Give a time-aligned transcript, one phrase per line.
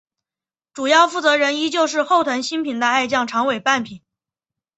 [0.73, 4.01] 主要负责人依旧是后藤新平的爱将长尾半平。